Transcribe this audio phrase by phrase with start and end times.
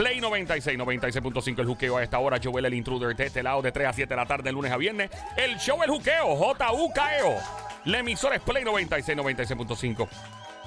[0.00, 2.40] Play 96, 96.5 el juqueo a esta hora.
[2.42, 4.78] Joel el intruder de este lado de 3 a 7 de la tarde, lunes a
[4.78, 5.10] viernes.
[5.36, 7.36] El show El Juqueo, J-U-K-E-O.
[7.84, 10.08] La emisora es Play 96, 96.5.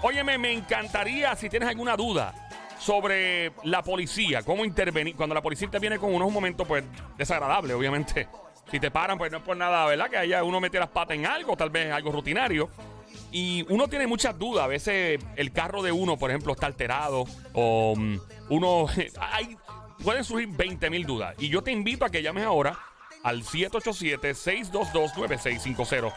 [0.04, 2.32] Óyeme, me encantaría si tienes alguna duda
[2.78, 5.16] sobre la policía, cómo intervenir.
[5.16, 6.84] Cuando la policía interviene con uno es un momento pues
[7.18, 8.28] desagradable, obviamente.
[8.70, 10.12] Si te paran, pues no es por nada, ¿verdad?
[10.12, 12.70] Que haya uno mete las patas en algo, tal vez algo rutinario.
[13.32, 14.66] Y uno tiene muchas dudas.
[14.66, 17.26] A veces el carro de uno, por ejemplo, está alterado.
[17.54, 18.18] O mm,
[18.54, 18.86] uno.
[19.20, 19.58] Hay,
[20.04, 21.36] pueden surgir 20 mil dudas.
[21.40, 22.78] Y yo te invito a que llames ahora
[23.24, 26.14] al 787-622-9650.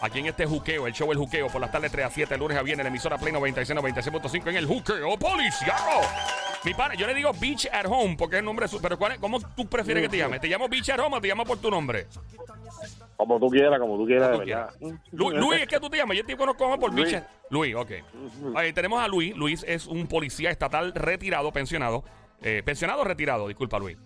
[0.00, 2.58] Aquí en este juqueo, el show El Juqueo, por las tardes 3 a 7, lunes
[2.58, 6.00] a viernes, la emisora Play 96, 96.5 en el juqueo policiaco.
[6.64, 8.66] Mi pana, yo le digo Beach at Home porque es el nombre.
[8.66, 10.40] su- Pero ¿cuál es- ¿cómo tú prefieres que te llame?
[10.40, 12.08] ¿Te llamo Beach at Home o te llamo por tu nombre?
[13.22, 14.70] Como tú quieras, como tú quieras, de Tú verdad.
[15.12, 16.16] Lu- Luis, es que tú te llamas.
[16.16, 17.16] Yo te conozco por Luis.
[17.50, 17.90] Luis, ok.
[18.56, 19.36] Ahí tenemos a Luis.
[19.36, 22.04] Luis es un policía estatal retirado, pensionado.
[22.42, 23.96] Eh, pensionado o retirado, disculpa, Luis.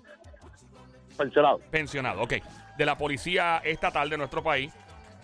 [1.17, 1.61] Pensionado.
[1.71, 2.35] Pensionado, ok.
[2.77, 4.73] De la policía estatal de nuestro país.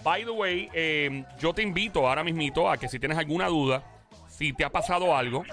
[0.03, 3.83] By the way, eh, yo te invito ahora mismito a que si tienes alguna duda,
[4.28, 5.44] si te ha pasado algo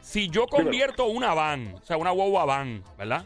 [0.00, 3.24] si yo convierto una van, o sea, una guagua van, ¿verdad?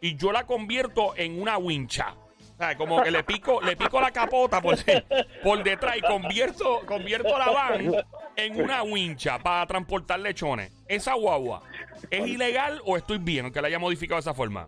[0.00, 2.14] Y yo la convierto en una wincha.
[2.58, 4.74] O sea, como que le pico, le pico la capota por,
[5.44, 7.92] por detrás y convierto, convierto la van
[8.34, 10.72] en una wincha para transportar lechones.
[10.88, 11.62] ¿Esa guagua
[12.10, 14.66] es ilegal o estoy bien aunque la haya modificado de esa forma?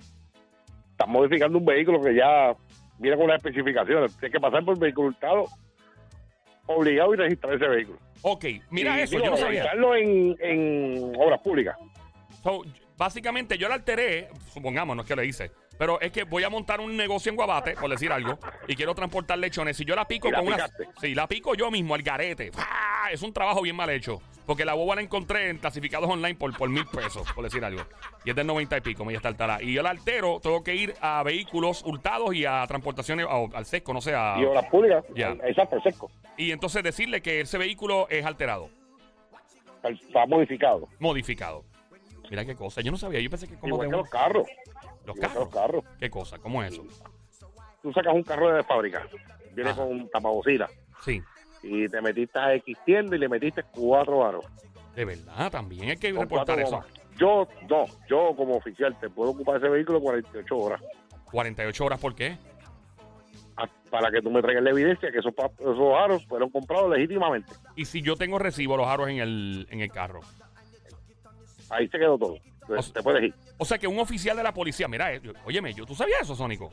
[0.92, 2.54] Estás modificando un vehículo que ya
[2.98, 4.16] viene con unas especificaciones.
[4.18, 5.12] Tienes que pasar por vehículo
[6.66, 7.98] obligado y registrar ese vehículo.
[8.22, 9.64] Ok, mira Y, eso, digo, yo no sabía.
[9.64, 11.76] registrarlo en, en obras públicas.
[12.44, 12.62] So,
[12.96, 16.50] básicamente yo la alteré, supongamos, no es que le hice, pero es que voy a
[16.50, 19.78] montar un negocio en Guabate, por decir algo, y quiero transportar lechones.
[19.78, 20.68] Si yo la pico Y la con una.
[21.00, 22.52] Sí, la pico yo mismo, al garete.
[22.52, 22.66] ¡Fua!
[23.10, 24.20] Es un trabajo bien mal hecho.
[24.44, 27.80] Porque la boba la encontré en clasificados online por, por mil pesos, por decir algo.
[28.26, 29.62] Y es del 90 y pico, me está altará.
[29.62, 33.94] Y yo la altero, tengo que ir a vehículos hurtados y a transportaciones, al sesco,
[33.94, 35.02] no sé, a- Y obras públicas.
[35.16, 35.30] Ya.
[35.44, 36.10] Exacto, el seco.
[36.36, 38.68] Y entonces decirle que ese vehículo es alterado,
[39.82, 40.88] Está modificado.
[40.98, 41.64] modificado.
[42.30, 42.80] Mira qué cosa.
[42.82, 44.46] Yo no sabía, yo pensé que como Igual que los carros.
[45.16, 45.44] Los carros.
[45.44, 45.84] los carros.
[45.98, 46.38] ¿Qué cosa?
[46.38, 46.84] ¿Cómo es eso?
[47.82, 49.06] Tú sacas un carro de fábrica.
[49.54, 49.82] Viene Ajá.
[49.84, 50.68] con tapabocina.
[51.04, 51.22] Sí.
[51.62, 54.44] Y te metiste a X tienda y le metiste cuatro aros.
[54.94, 56.82] De verdad, también hay que Con reportar eso.
[57.16, 60.80] Yo, no, yo como oficial te puedo ocupar ese vehículo 48 horas
[61.30, 62.36] 48 horas, ¿por qué?
[63.56, 67.52] a- para que tú me traigas la evidencia que esos, esos aros fueron comprados legítimamente.
[67.76, 70.20] Y si yo tengo recibo los aros en el, en el carro.
[71.68, 72.36] Ahí se quedó todo.
[72.78, 73.34] O sea- te puedes ir.
[73.58, 76.22] O sea que un oficial de la policía, mira, eh, yo- óyeme, yo, ¿tú sabías
[76.22, 76.70] eso, Sónico?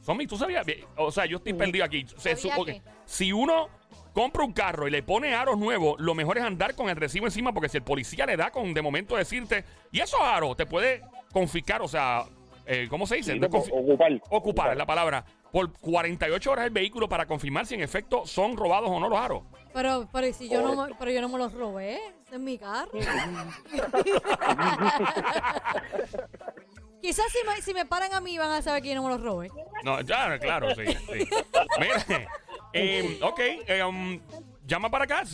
[0.00, 0.66] Somi, ¿tú sabías?
[0.96, 2.04] O sea, yo estoy perdido aquí.
[2.16, 3.68] Se que si uno
[4.12, 7.26] compra un carro y le pone aros nuevos, lo mejor es andar con el recibo
[7.26, 10.66] encima, porque si el policía le da con de momento decirte, y esos aros te
[10.66, 11.00] puede
[11.32, 12.24] confiscar, o sea,
[12.66, 13.32] eh, ¿cómo se dice?
[13.32, 14.12] Sí, No confi- ocupar.
[14.30, 15.24] ocupar es la palabra.
[15.54, 19.16] Por 48 horas el vehículo para confirmar si en efecto son robados o no los
[19.20, 19.44] aros.
[19.72, 21.94] Pero, pero si yo no, me- pero yo no me los robé,
[22.26, 22.90] ese es mi carro.
[27.00, 29.10] Quizás si me, si me paran a mí van a saber que yo no me
[29.10, 29.48] los robé.
[29.84, 30.86] No, ya, claro, sí.
[30.86, 31.28] sí.
[31.78, 32.28] Mire,
[32.72, 34.20] eh, ok, eh, um,
[34.66, 35.24] llama para acá,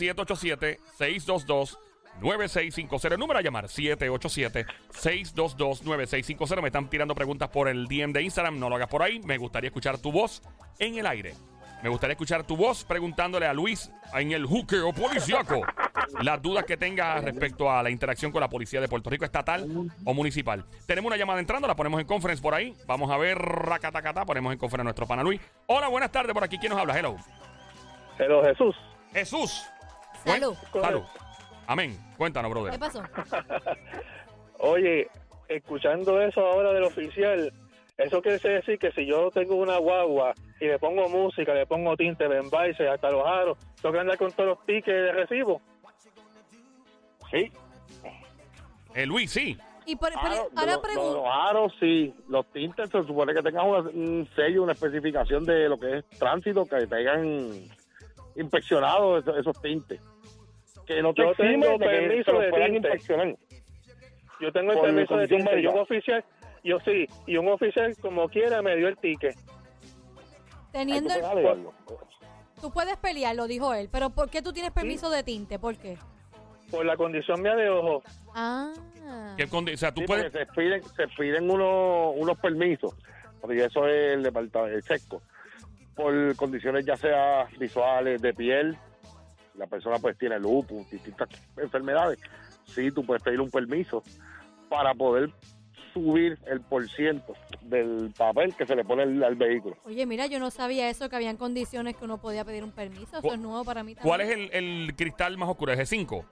[2.19, 3.13] 787-622-9650.
[3.13, 6.61] El número a llamar, 787-622-9650.
[6.61, 9.19] Me están tirando preguntas por el DM de Instagram, no lo hagas por ahí.
[9.19, 10.41] Me gustaría escuchar tu voz
[10.79, 11.33] en el aire.
[11.81, 15.63] Me gustaría escuchar tu voz preguntándole a Luis en el juqueo policiaco
[16.21, 19.67] las dudas que tenga respecto a la interacción con la policía de Puerto Rico, estatal
[20.03, 20.65] o municipal.
[20.85, 22.75] Tenemos una llamada entrando, la ponemos en conference por ahí.
[22.85, 25.41] Vamos a ver, racatacata, ponemos en conference a nuestro pana Luis.
[25.67, 26.97] Hola, buenas tardes, por aquí, ¿quién nos habla?
[26.97, 27.15] Hello.
[28.17, 28.75] Pero Jesús,
[29.13, 29.63] Jesús.
[30.25, 30.55] Salud.
[30.71, 31.03] Salud.
[31.71, 31.97] Amén.
[32.17, 32.79] Cuéntanos, ¿Qué brother.
[32.79, 33.01] pasó?
[34.59, 35.07] Oye,
[35.47, 37.51] escuchando eso ahora del oficial,
[37.97, 41.95] eso quiere decir que si yo tengo una guagua y le pongo música, le pongo
[41.95, 45.61] tinte, benvice, hasta los aros, tengo que andar con todos los tickets de recibo.
[47.31, 47.51] sí.
[48.93, 49.57] Eh, Luis, sí.
[49.85, 51.13] Y por, por- Aro- ahora los, pregunto.
[51.23, 52.13] los aros, sí.
[52.27, 56.05] Los tintes se supone que tengan una- un sello, una especificación de lo que es
[56.19, 57.53] tránsito, que tengan
[58.35, 60.01] inspeccionados esos, esos tintes.
[60.95, 62.87] Que no te Yo tengo de que permiso de puedan tinte.
[62.89, 63.35] inspeccionar.
[64.39, 66.25] Yo tengo el Por permiso de tinte y un oficial,
[66.63, 69.35] yo sí, y un oficial como quiera me dio el ticket.
[70.71, 71.21] Teniendo el,
[72.59, 75.59] tú puedes pelear, lo dijo él, pero ¿por qué tú tienes permiso de tinte?
[75.59, 75.97] ¿Por qué?
[76.71, 78.01] Por la condición mía de ojo.
[78.33, 78.71] Ah.
[79.37, 80.31] ¿Qué condi- o sea, tú Sí, puedes...
[80.31, 82.95] se piden, se piden unos, unos permisos,
[83.41, 85.21] porque eso es el departamento el sesco,
[85.95, 88.77] por condiciones ya sea visuales, de piel,
[89.55, 92.19] la persona pues tiene lupus, distintas enfermedades,
[92.65, 94.03] sí, tú puedes pedir un permiso
[94.69, 95.29] para poder
[95.93, 97.33] subir el por ciento
[97.63, 99.75] del papel que se le pone al, al vehículo.
[99.85, 103.17] Oye, mira, yo no sabía eso, que habían condiciones que uno podía pedir un permiso.
[103.17, 104.39] Eso ¿Cu- es nuevo para mí ¿Cuál también.
[104.49, 105.73] es el, el cristal más oscuro?
[105.73, 106.25] ¿Es el 5?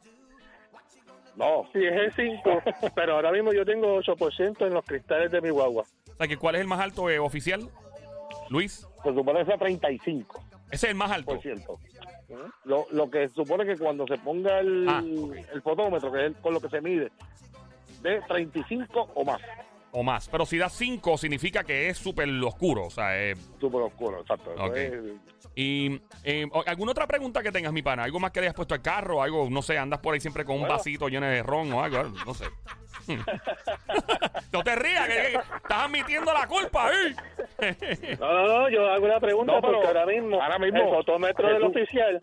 [1.35, 2.61] No, Sí, es el 5,
[2.95, 5.83] pero ahora mismo yo tengo 8% en los cristales de mi guagua.
[6.09, 7.69] O sea, que ¿cuál es el más alto eh, oficial?
[8.49, 8.87] Luis.
[9.03, 10.25] se supone que sea 35%.
[10.71, 11.31] Ese es el más alto.
[12.63, 15.01] Lo, lo que supone que cuando se ponga el, Ah,
[15.53, 17.11] el fotómetro, que es el- con lo que se mide,
[18.01, 19.41] de 35 o más.
[19.91, 20.29] O más.
[20.29, 22.85] Pero si da 5 significa que es súper oscuro.
[22.85, 24.53] O sea, eh, Súper oscuro, exacto.
[24.53, 24.75] Eso Ok.
[24.77, 24.93] es-
[25.55, 28.03] y eh, ¿alguna otra pregunta que tengas, mi pana?
[28.03, 29.21] ¿Algo más que le hayas puesto al carro?
[29.21, 30.75] Algo, no sé, andas por ahí siempre con un Bueno.
[30.75, 32.45] vasito lleno de ron o algo, no sé.
[34.53, 37.15] no te rías, que, que estás admitiendo la culpa, ¿eh?
[38.19, 41.47] No, no, no, yo hago una pregunta No, porque ahora mismo, ahora mismo, el fotómetro
[41.47, 42.21] del oficial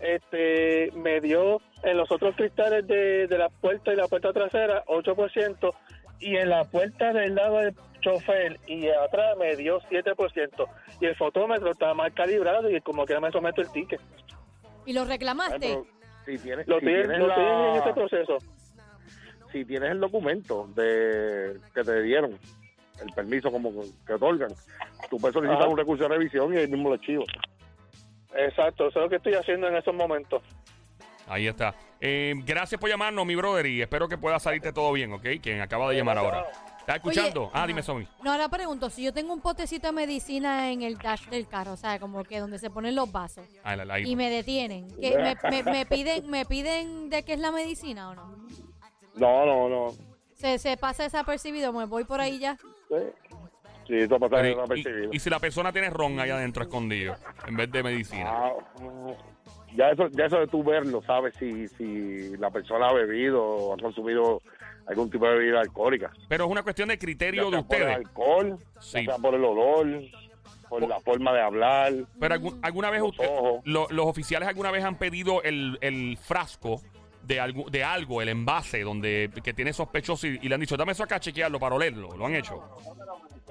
[0.00, 4.84] este me dio en los otros cristales de, de la puerta y la puerta trasera
[4.86, 5.72] 8%
[6.20, 10.66] y en la puerta del lado del chofer y atrás me dio 7%
[11.00, 14.00] y el fotómetro está mal calibrado y como que me someto el ticket.
[14.86, 15.58] ¿Y lo Ay, reclamaste?
[15.60, 15.86] pero
[16.24, 18.38] si tienes, Lo si tienen, tienes lo la- tienen en ese proceso.
[19.52, 22.32] si tienes el documento de que te dieron,
[23.02, 23.72] el permiso como
[24.06, 24.50] que otorgan,
[25.10, 25.70] tú puedes solicitar Ajá.
[25.70, 27.24] un recurso de revisión y ahí mismo lo archivo.
[28.34, 30.42] Exacto, eso es lo que estoy haciendo en estos momentos.
[31.28, 31.74] Ahí está.
[32.00, 35.26] Eh, gracias por llamarnos, mi brother, y espero que pueda salirte todo bien, ¿ok?
[35.42, 36.44] Quien acaba de llamar ahora.
[36.80, 37.42] ¿Estás escuchando?
[37.42, 37.66] Oye, ah, ajá.
[37.66, 38.08] dime, Somi.
[38.22, 41.72] No, ahora pregunto, si yo tengo un potecito de medicina en el dash del carro,
[41.72, 44.88] o sea, como que donde se ponen los vasos, Ah, la- la- y me detienen,
[44.98, 48.36] ¿qué, me, me- me piden me piden de qué es la medicina o no?
[49.16, 49.86] No, no, no.
[50.34, 51.72] ¿Se, se pasa desapercibido?
[51.74, 52.56] ¿Me voy por ahí ya?
[52.88, 52.94] Sí,
[53.86, 55.12] sí eso pasa Pero, y- desapercibido.
[55.12, 57.16] y, y si la persona tiene ron ahí adentro escondido,
[57.46, 58.30] en vez de medicina.
[58.32, 58.52] Ah,
[59.76, 63.74] ya eso, ya eso de tú verlo, sabes si, si la persona ha bebido o
[63.74, 64.40] ha consumido
[64.86, 66.10] algún tipo de bebida alcohólica.
[66.28, 67.96] Pero es una cuestión de Ya criterio de sea por el ustedes.
[68.06, 68.98] alcohol, Sí.
[69.06, 69.86] ya sea por el olor,
[70.68, 71.92] por la forma de hablar.
[72.18, 73.28] Pero algún- alguna vez Los usted,
[73.64, 76.80] lo- los oficiales alguna vez han pedido el, el frasco
[77.22, 80.76] de algo, de algo, el envase donde que tiene sospechoso y, y le han dicho,
[80.78, 82.16] dame eso acá a chequearlo para olerlo.
[82.16, 82.62] ¿Lo han hecho?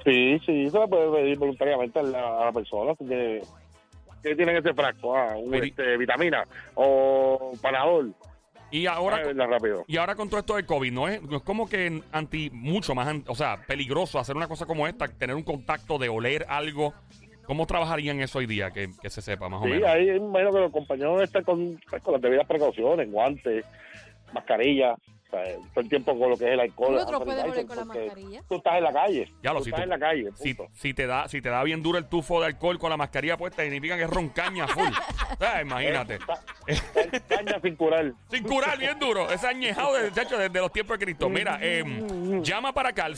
[0.03, 3.41] Sí, sí, se le puede pedir voluntariamente a la, a la persona que,
[4.23, 6.43] que tienen ese frasco, ah, un, este, vitamina
[6.75, 8.13] o panadol.
[8.69, 9.85] Y ahora, rápido.
[9.87, 12.93] y ahora con todo esto del COVID, ¿no es, no es como que anti, mucho
[12.93, 16.93] más, o sea, peligroso hacer una cosa como esta, tener un contacto de oler algo?
[17.45, 18.71] ¿Cómo trabajarían eso hoy día?
[18.71, 19.87] Que, que se sepa más o Sí, menos.
[19.89, 23.65] ahí imagino que los compañeros están con, con las debidas precauciones, guantes,
[24.33, 24.95] mascarilla,
[25.27, 25.43] o sea,
[25.73, 26.93] todo el tiempo con lo que es el alcohol.
[26.95, 28.41] ¿Y otro puede sanitizer, oler con la mascarilla?
[28.47, 29.33] Tú estás en la calle.
[29.43, 30.29] Ya lo, tú si estás tú- en la calle.
[30.35, 32.97] Si, si te da, si te da bien duro el tufo de alcohol con la
[32.97, 34.87] mascarilla puesta, significa que es roncaña full.
[35.61, 36.17] Imagínate.
[36.19, 36.41] Ca-
[37.27, 38.13] Caña sin curar.
[38.29, 39.29] Sin curar, bien duro.
[39.29, 41.29] Ese añejado de, de hecho, desde los tiempos de Cristo.
[41.29, 41.83] Mira, eh,
[42.41, 43.15] llama para acá al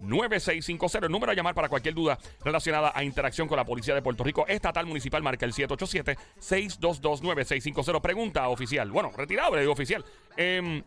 [0.00, 1.04] 787-622-9650.
[1.04, 4.22] El número a llamar para cualquier duda relacionada a interacción con la Policía de Puerto
[4.24, 5.22] Rico Estatal Municipal.
[5.22, 8.00] Marca el 787-622-9650.
[8.00, 8.90] Pregunta oficial.
[8.90, 10.04] Bueno, retirado, le digo oficial.
[10.36, 10.82] Em,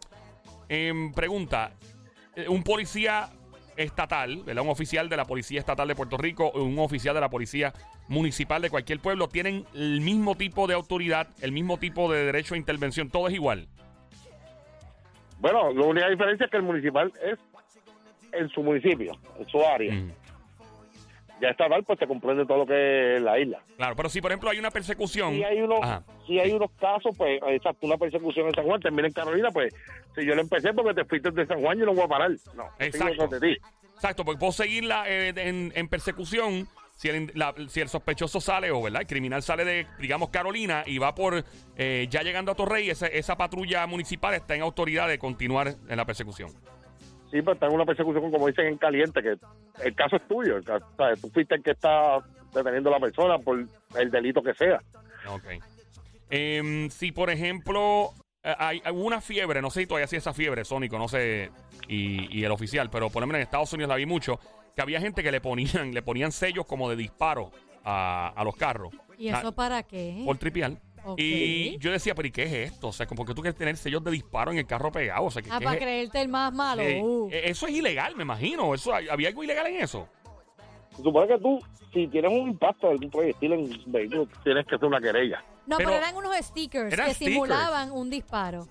[0.70, 1.72] em, pregunta.
[2.36, 3.30] eh, Un policía
[3.76, 4.64] estatal, ¿verdad?
[4.64, 7.74] Un oficial de la Policía Estatal de Puerto Rico, un oficial de la Policía
[8.08, 12.54] Municipal de cualquier pueblo, tienen el mismo tipo de autoridad, el mismo tipo de derecho
[12.54, 13.68] a intervención, todo es igual.
[15.40, 17.40] Bueno, la única diferencia es que el municipal es
[18.38, 19.94] en su municipio, en su área.
[19.94, 20.12] Mm,
[21.42, 23.60] Ya estatal, pues te comprende todo lo que es la isla.
[23.76, 26.04] Claro, pero si por ejemplo hay una persecución, Si hay unos, Ajá.
[26.26, 29.74] si hay unos casos, pues, exacto, una persecución en San Juan, termina en Carolina, pues,
[30.16, 32.32] si yo le empecé porque te fuiste de San Juan, yo no voy a parar.
[32.56, 33.28] No, Exacto.
[33.28, 33.58] de ti.
[33.96, 36.68] exacto, porque puedo seguirla eh, en, en persecución.
[36.96, 40.84] Si el, la- si el sospechoso sale, o verdad, el criminal sale de, digamos, Carolina
[40.86, 41.44] y va por,
[41.76, 45.98] eh, ya llegando a Torrey, esa, esa patrulla municipal está en autoridad de continuar en
[45.98, 46.52] la persecución.
[47.34, 49.36] Sí, pero está en una persecución, como dicen en caliente, que
[49.84, 50.56] el caso es tuyo.
[50.58, 51.20] el caso- ¿sabes?
[51.20, 52.20] Tú fuiste el que está
[52.54, 53.66] deteniendo a la persona por
[53.98, 54.80] el delito que sea.
[55.28, 55.44] Ok.
[56.30, 58.12] Em, si, por ejemplo,
[58.44, 61.50] eh, hay, hay una fiebre, no sé si todavía sí esa fiebre, Sónico, no sé,
[61.88, 64.40] y, y el oficial, pero por lo menos en Estados Unidos la vi mucho,
[64.76, 67.52] que había gente que le ponían, le ponían sellos como de disparo
[67.84, 68.94] a, a los carros.
[69.18, 70.22] ¿Y eso para qué?
[70.26, 70.78] Por tripial.
[71.18, 72.88] Y yo decía, pero ¿y qué es esto?
[72.90, 75.26] O sea, como que tú quieres tener sellos de disparo en el carro pegado.
[75.26, 76.82] O sea, ¿qué, Ah, qué para es- creerte el más malo.
[76.82, 77.30] Eh, Uh.
[77.32, 78.74] eh, eso es ilegal, me imagino.
[78.74, 80.08] Eso, ¿Había algo ilegal en eso?
[80.96, 81.60] Se supone que tú,
[81.94, 85.44] si tienes un impacto de algún proyectil en un vehículo, tienes que hacer una querella.
[85.66, 87.34] No, Pero- pero, eran unos stickers Eran que stickers.
[87.36, 88.68] simulaban un disparo.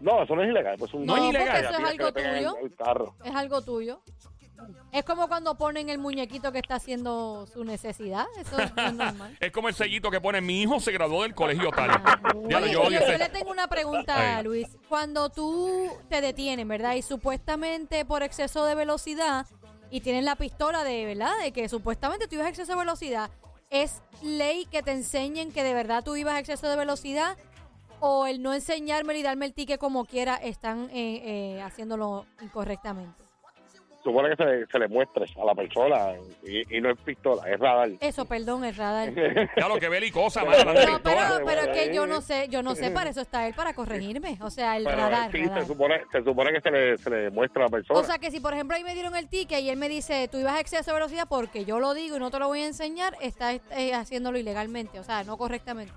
[0.00, 0.76] No, eso no es ilegal.
[0.78, 1.64] Pues un No es porque ilegal.
[1.64, 2.56] eso es algo tuyo.
[2.58, 3.14] el- el carro.
[3.22, 4.00] Es algo tuyo.
[4.92, 8.26] Es como cuando ponen el muñequito que está haciendo su necesidad.
[8.38, 9.36] Eso no es normal.
[9.40, 11.90] Es como el sellito que pone mi hijo se graduó del colegio tal.
[11.90, 12.20] Ah.
[12.48, 14.44] Ya Oye, yo odio yo, ese- yo le tengo una pregunta, Ahí.
[14.44, 14.68] Luis.
[14.88, 16.94] Cuando tú te detienen, ¿verdad?
[16.94, 19.46] Y supuestamente por exceso de velocidad
[19.90, 21.32] y tienen la pistola de, ¿verdad?
[21.42, 23.30] De que supuestamente tú ibas a exceso de velocidad.
[23.70, 27.36] ¿Es ley que te enseñen que de verdad tú ibas a exceso de velocidad?
[28.00, 33.22] ¿O el no enseñarme y darme el ticket como quiera están eh, eh, haciéndolo incorrectamente?
[34.02, 37.42] Supone que se le, se le muestre a la persona y, y no es pistola,
[37.50, 37.90] es radar.
[38.00, 39.10] Eso, perdón, es radar.
[39.56, 41.00] Ya lo que belicosa, mano, No, pistola.
[41.02, 43.74] pero, pero es que yo no sé, yo no sé, para eso está él, para
[43.74, 44.38] corregirme.
[44.40, 45.30] O sea, el Pero radar.
[45.32, 45.60] sí, radar.
[45.60, 48.00] se supone, se supone que se le, se le muestra a la persona.
[48.00, 50.28] O sea que si por ejemplo ahí me dieron el ticket y él me dice,
[50.28, 52.62] tú ibas a exceso de velocidad porque yo lo digo y no te lo voy
[52.62, 55.92] a enseñar, está eh, haciéndolo ilegalmente, o sea, no correctamente.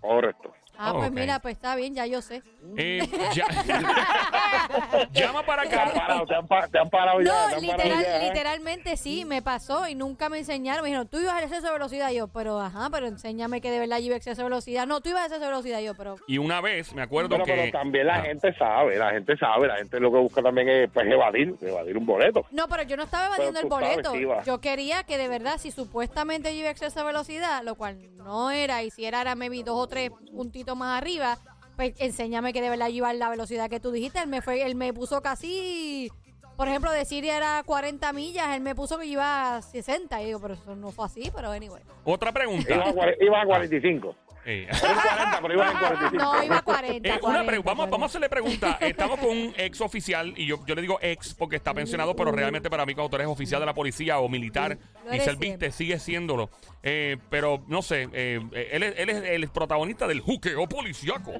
[0.00, 0.52] Correcto.
[0.78, 1.14] Ah, Oh, pues ok.
[1.14, 2.42] mira, pues está bien, ya yo sé.
[2.76, 3.46] Eh, ya-
[5.12, 6.00] Llama para Te han acá.
[6.00, 7.26] parado, te han, pa- te han parado ya.
[7.32, 8.28] No, te han parado literal, ya, ¿eh?
[8.28, 10.82] literalmente sí, me pasó y nunca me enseñaron.
[10.82, 12.10] Me dijeron, tú ibas a exceso de velocidad.
[12.10, 14.86] Y yo, pero ajá, pero enséñame que de verdad yo iba a exceso de velocidad.
[14.86, 15.80] No, tú ibas a exceso de velocidad.
[15.80, 17.52] Y yo, pero Y una vez me acuerdo Bueno, que.
[17.54, 18.22] pero también la Ah.
[18.22, 21.96] gente sabe, la gente sabe, la gente lo que busca también es pues, evadir, evadir
[21.96, 22.44] un boleto.
[22.50, 24.12] No, pero yo no estaba evadiendo Pero el tú sabes boleto.
[24.12, 24.42] que iba.
[24.44, 27.98] Yo quería que de verdad, si supuestamente yo iba a exceso de velocidad, lo cual
[28.16, 31.38] no era, y si era, era maybe dos o tres puntitos más arriba,
[31.76, 34.18] pues enséñame que de verdad yo iba a la velocidad que tú dijiste.
[34.20, 36.10] Él me fue, él me puso casi,
[36.56, 40.22] por ejemplo, decir era 40 millas, él me puso que yo iba a 60.
[40.22, 41.82] Y digo, pero eso no fue así, pero anyway.
[42.04, 42.74] Otra Iba a, pregunta.
[43.20, 44.16] iba a 45.
[44.48, 44.68] Eh.
[44.70, 46.16] Era un 40, pero iba en 45.
[46.24, 47.08] No, iba a 40.
[47.08, 47.90] Eh, una 40, pre- vamos, 40.
[47.90, 48.78] vamos a hacerle pregunta.
[48.80, 52.30] Estamos con un ex oficial, y yo, yo le digo ex porque está pensionado, pero
[52.30, 54.78] realmente para mí cuando tú eres oficial de la policía o militar
[55.12, 55.72] y serviste, siempre.
[55.72, 56.48] sigue siéndolo.
[56.82, 61.32] Eh, pero no sé, eh, él, es, él es el protagonista del juqueo policiaco.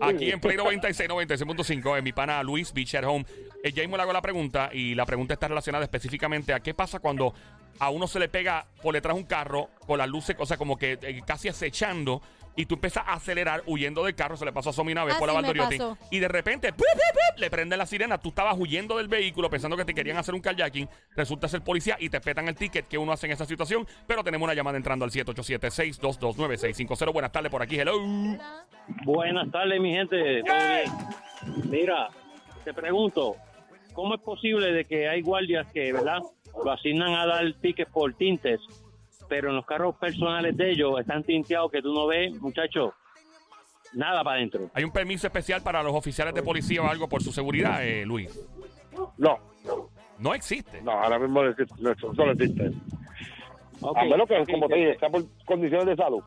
[0.00, 3.26] Aquí en Play 96, 96.5, en mi pana Luis Beach at Home.
[3.62, 6.72] Eh, ya mismo le hago la pregunta, y la pregunta está relacionada específicamente a qué
[6.72, 7.34] pasa cuando
[7.78, 10.76] a uno se le pega por detrás un carro con las luces, o sea, como
[10.76, 12.22] que eh, casi acechando.
[12.58, 15.14] Y tú empiezas a acelerar huyendo del carro, se le pasó a Somi una vez
[15.16, 15.76] por la sí, me Valdoriotti.
[15.76, 15.98] pasó.
[16.10, 17.38] Y de repente ¡pip, pip, pip!
[17.38, 18.16] le prenden la sirena.
[18.16, 20.88] Tú estabas huyendo del vehículo pensando que te querían hacer un kayaking.
[21.14, 23.86] Resulta ser policía y te petan el ticket que uno hace en esa situación.
[24.06, 27.12] Pero tenemos una llamada entrando al 787-622-9650.
[27.12, 27.78] Buenas tardes por aquí.
[27.78, 28.00] Hello.
[29.04, 30.42] Buenas tardes, mi gente.
[30.42, 31.70] ¿Todo bien?
[31.70, 32.08] Mira,
[32.64, 33.36] te pregunto,
[33.92, 36.20] ¿cómo es posible de que hay guardias que, verdad,
[36.64, 38.60] lo asignan a dar tickets por tintes,
[39.28, 42.94] pero en los carros personales de ellos están tinteados que tú no ves, muchacho,
[43.94, 44.70] nada para adentro?
[44.74, 48.04] Hay un permiso especial para los oficiales de policía o algo por su seguridad, eh,
[48.06, 48.38] Luis.
[49.18, 49.38] No,
[50.18, 50.80] No existe.
[50.82, 51.90] no, ahora mismo no existe, no,
[52.30, 52.70] existe.
[53.82, 56.22] A menos que, como te dije, sea por condiciones de salud.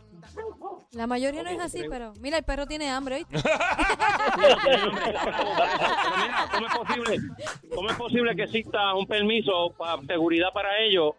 [0.92, 3.38] La mayoría no es así, pero mira, el perro tiene hambre, ¿oíste?
[4.64, 5.22] Pero mira,
[6.52, 7.18] ¿cómo es posible,
[7.76, 11.16] cómo es posible que exista un permiso para seguridad para ellos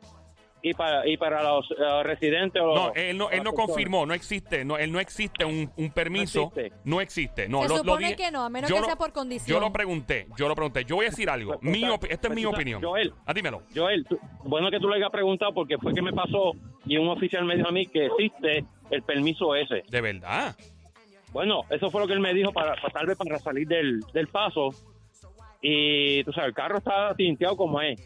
[0.63, 2.61] y para y para los eh, residentes?
[2.63, 5.71] O los- No, él no, él no confirmó, no existe, no, él no existe un,
[5.77, 6.73] un permiso, No existe.
[6.85, 8.87] no existe, no, Se lo- lo supone dije- que no, a menos yo que lo-
[8.87, 9.57] sea por condición.
[9.57, 12.15] Yo lo pregunté, yo lo pregunté, yo voy a decir algo, Pues, mi pues, esta
[12.15, 13.13] es pues, mi opinión, Joel.
[13.27, 16.53] ah, dímelo, Joel, tú- bueno que tú le hayas preguntado porque fue que me pasó
[16.85, 19.83] y un oficial me dijo a mí que existe el permiso ese.
[19.89, 20.57] de verdad,
[21.33, 24.01] Bueno, eso fue lo que él me dijo para, para tal vez para salir del,
[24.13, 24.71] del paso.
[25.63, 28.01] Y tú sabes, el carro está tinteado como es.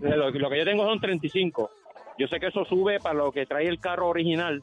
[0.00, 1.70] Lo, lo que yo tengo son 35.
[2.18, 4.62] Yo sé que eso sube para lo que trae el carro original.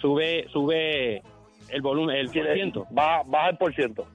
[0.00, 1.22] Sube sube
[1.68, 2.86] el volumen, el por ciento.
[2.90, 4.06] Baja, baja el por ciento.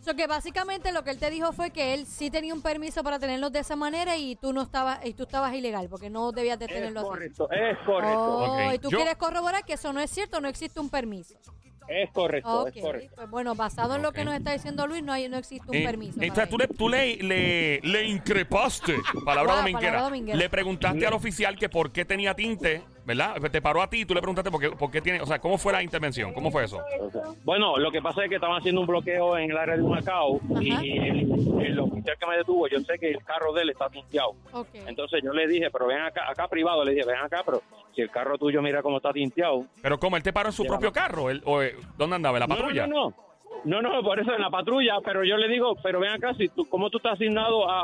[0.00, 3.02] So que básicamente lo que él te dijo fue que él sí tenía un permiso
[3.02, 6.32] para tenerlos de esa manera y tú no estabas y tú estabas ilegal porque no
[6.32, 7.08] debías de Es tenerlo así.
[7.08, 10.48] correcto, es correcto, Oh, y tú yo- quieres corroborar que eso no es cierto, no
[10.48, 11.36] existe un permiso.
[11.88, 13.12] Es correcto, es correcto.
[13.16, 15.76] pues bueno, basado en lo que nos está diciendo Luis, no hay, no existe un
[15.76, 16.20] Eh, permiso.
[16.20, 19.92] eh, sea, tú, le, tú le, le, le increpaste, palabra Wow, dominguera.
[19.92, 20.38] palabra dominguera.
[20.38, 23.36] Le preguntaste al oficial que por qué tenía tinte, ¿verdad?
[23.50, 25.38] Te paró a ti y tú le preguntaste por qué, por qué tiene, o sea,
[25.38, 26.32] ¿cómo fue la intervención?
[26.34, 26.78] ¿Cómo fue eso?
[27.44, 30.40] Bueno, lo que pasa es que estaban haciendo un bloqueo en el área de Macao
[30.60, 33.88] y el, el oficial que me detuvo, yo sé que el carro de él está
[33.88, 34.34] tinteado.
[34.86, 37.62] Entonces yo le dije, pero ven acá, acá privado, le dije, ven acá, pero
[37.98, 39.66] si el carro tuyo mira cómo está tinteado.
[39.82, 42.38] Pero como él te paró en su propio carro, él, o, eh, ¿dónde andaba?
[42.38, 42.86] ¿En la No, patrulla?
[42.86, 43.27] No, no, No,
[43.64, 46.68] no, por eso en la patrulla, pero yo le digo, pero ven acá, si tú,
[46.68, 47.80] ¿cómo tú estás asignado a,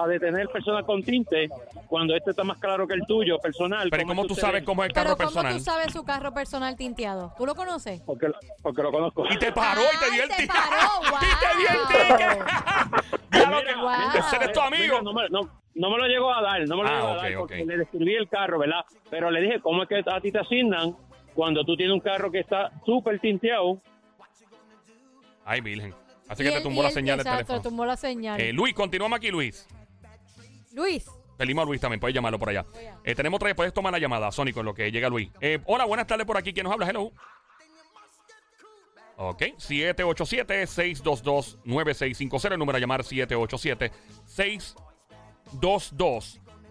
[0.00, 1.48] a- a detener personas con tinte
[1.88, 3.88] cuando este está más claro que el tuyo, personal?
[3.90, 5.52] Pero ¿y ¿cómo tú sabes cómo es el Pero carro ¿cómo personal?
[5.54, 7.32] tú sabes su carro personal tinteado?
[7.38, 8.00] ¿Tú lo conoces?
[8.02, 9.24] Porque, lo- porque lo conozco.
[9.30, 10.52] Y te paró y te dio el te ticket.
[10.52, 10.90] paró,
[11.20, 12.16] y te dio el wow.
[12.18, 12.44] ticket.
[13.30, 13.90] Claro que Wow.
[14.20, 14.82] ese eres tu amigo.
[15.00, 17.08] Mira, no, me, no- no me lo llegó a dar, no me lo Ah, llegó
[17.12, 18.84] ok, a dar porque le describí el carro, ¿verdad?
[19.10, 20.94] Pero le dije, ¿cómo es que a ti te asignan
[21.34, 23.80] cuando tú tienes un carro que está súper tinteado?
[25.44, 25.94] Ay, virgen.
[26.28, 27.62] Así Y que te él- tumbó y la él- señal del exacto, teléfono.
[27.68, 28.40] tumbó la señal.
[28.40, 29.66] Eh, Luis, continuamos aquí, Luis.
[30.72, 31.04] Luis,
[31.36, 32.64] Pedimos a Luis también, puedes llamarlo por allá.
[33.02, 35.30] Eh, tenemos vez, puedes tomar la llamada, Sónico, en lo que llega Luis.
[35.40, 36.52] Eh, hola, buenas tardes por aquí.
[36.52, 36.88] ¿Quién nos habla?
[36.88, 37.10] Hello.
[39.16, 42.52] Ok, 787-622-9650.
[42.52, 43.02] El número a llamar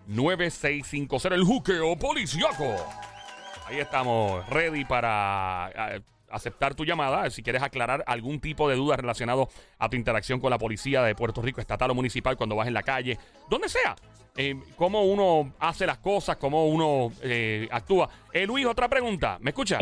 [0.07, 1.33] 787-622-9650.
[1.33, 2.75] El juqueo policiaco.
[3.65, 6.01] Ahí estamos, ready para eh,
[6.33, 7.29] aceptar tu llamada.
[7.29, 9.49] Si quieres aclarar algún tipo de duda relacionado
[9.79, 12.73] a tu interacción con la policía de Puerto Rico, estatal o municipal, cuando vas en
[12.73, 13.17] la calle,
[13.49, 13.95] donde sea.
[14.35, 18.09] Eh, cómo uno hace las cosas, cómo uno eh, actúa.
[18.31, 19.37] Eh, Luis, otra pregunta.
[19.39, 19.79] ¿Me escucha?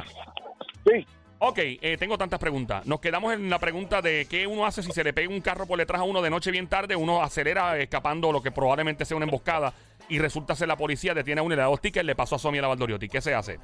[0.85, 1.05] Sí.
[1.43, 2.85] Ok, eh, tengo tantas preguntas.
[2.85, 5.65] Nos quedamos en la pregunta de qué uno hace si se le pega un carro
[5.65, 9.17] por detrás a uno de noche bien tarde, uno acelera escapando lo que probablemente sea
[9.17, 9.73] una emboscada
[10.07, 12.35] y resulta ser la policía, detiene a uno y le da dos tickets, le pasó
[12.35, 13.09] a Somi a la Valdoriotti.
[13.09, 13.57] ¿Qué se hace?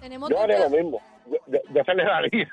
[0.00, 1.00] Tenemos Yo haría lo mismo.
[1.30, 2.48] Yo, yo, yo aceleraría.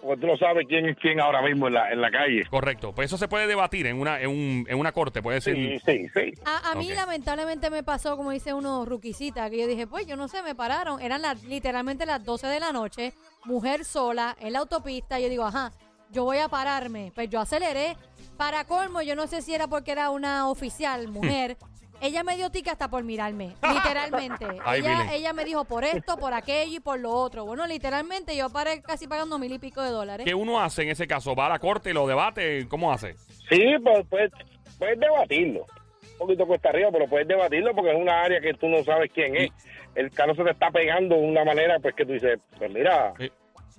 [0.00, 2.44] Porque tú no sabes quién es quién ahora mismo en la, en la calle.
[2.48, 2.94] Correcto.
[2.94, 5.56] Pues eso se puede debatir en una, en un- en una corte, puede ser...
[5.56, 6.32] Sí, sí, sí.
[6.44, 6.96] A, a mí Ok.
[6.96, 10.54] lamentablemente me pasó, como dice uno, ruquisita, que yo dije, pues yo no sé, me
[10.54, 11.00] pararon.
[11.02, 13.12] Eran las, literalmente las 12 de la noche,
[13.44, 15.18] mujer sola, en la autopista.
[15.18, 15.72] Yo digo, ajá,
[16.12, 17.10] yo voy a pararme.
[17.14, 17.96] Pues yo aceleré.
[18.36, 21.56] Para colmo, yo no sé si era porque era una oficial, mujer.
[22.00, 24.46] Ella me dio tica hasta por mirarme, literalmente.
[24.64, 25.14] Ay, ella, Billy.
[25.14, 27.44] ella me dijo por esto, por aquello y por lo otro.
[27.44, 30.24] Bueno, literalmente yo paré casi pagando mil y pico de dólares.
[30.26, 31.34] ¿Qué uno hace en ese caso?
[31.34, 32.66] ¿Va a la corte y lo debate?
[32.68, 33.14] ¿Cómo hace?
[33.48, 34.30] Sí, pues, pues
[34.78, 35.66] puedes debatirlo.
[36.12, 39.10] Un poquito cuesta arriba, pero puedes debatirlo porque es una área que tú no sabes
[39.12, 39.50] quién es.
[39.94, 43.12] El carro se te está pegando de una manera pues que tú dices, pues mira,
[43.18, 43.30] Sí.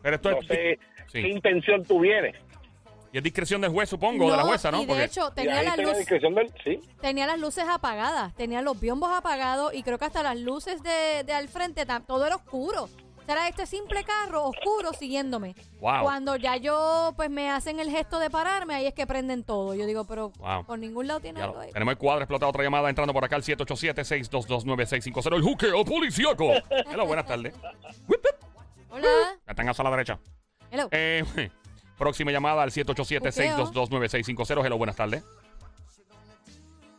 [0.01, 1.21] Pero esto no es, sé sí.
[1.21, 2.35] qué intención tú vienes.
[3.11, 4.77] Y es discreción del juez, supongo, de la jueza, ¿no?
[4.77, 5.97] Y de Porque- hecho, tenía ahí la está la luz.
[5.97, 6.53] discreción del...
[6.63, 10.83] Sí, Tenía las luces apagadas, tenía los biombos apagados y creo que hasta las luces
[10.83, 12.83] de, de al frente, todo era oscuro.
[12.83, 15.53] O sea, Era este simple carro oscuro siguiéndome.
[15.81, 16.01] Wow.
[16.01, 19.75] Cuando ya yo, pues me hacen el gesto de pararme, ahí es que prenden todo.
[19.75, 20.65] Yo digo, pero Wow.
[20.65, 21.71] por ningún lado tiene Ya algo ahí.
[21.71, 22.49] tenemos el cuadro explotado.
[22.49, 25.35] Otra llamada entrando por acá al 787-622-9650.
[25.35, 26.53] El juqueo policíaco.
[26.91, 27.53] Hello, buenas tardes.
[28.89, 29.07] Hola.
[29.45, 30.19] Ya están a la derecha.
[30.71, 30.87] Hello.
[30.91, 31.23] Eh,
[31.99, 34.65] próxima llamada al 787-622-9650.
[34.65, 35.23] Hello, buenas tardes.